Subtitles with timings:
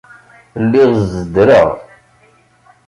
[0.63, 1.69] Lliɣ zeddreɣ.